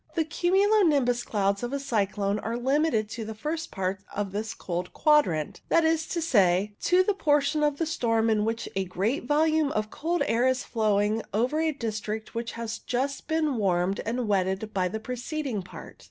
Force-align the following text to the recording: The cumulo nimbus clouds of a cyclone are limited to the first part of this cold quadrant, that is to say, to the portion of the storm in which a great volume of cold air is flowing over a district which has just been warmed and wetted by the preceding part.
The 0.15 0.25
cumulo 0.25 0.81
nimbus 0.83 1.21
clouds 1.21 1.61
of 1.61 1.71
a 1.73 1.79
cyclone 1.79 2.39
are 2.39 2.57
limited 2.57 3.07
to 3.11 3.23
the 3.23 3.35
first 3.35 3.69
part 3.69 3.99
of 4.11 4.31
this 4.31 4.55
cold 4.55 4.93
quadrant, 4.93 5.61
that 5.69 5.83
is 5.85 6.07
to 6.07 6.23
say, 6.23 6.73
to 6.85 7.03
the 7.03 7.13
portion 7.13 7.61
of 7.61 7.77
the 7.77 7.85
storm 7.85 8.27
in 8.27 8.43
which 8.43 8.67
a 8.75 8.85
great 8.85 9.25
volume 9.25 9.71
of 9.73 9.91
cold 9.91 10.23
air 10.25 10.47
is 10.47 10.63
flowing 10.63 11.21
over 11.35 11.59
a 11.61 11.71
district 11.71 12.33
which 12.33 12.53
has 12.53 12.79
just 12.79 13.27
been 13.27 13.57
warmed 13.57 13.99
and 14.03 14.27
wetted 14.27 14.73
by 14.73 14.87
the 14.87 14.99
preceding 14.99 15.61
part. 15.61 15.99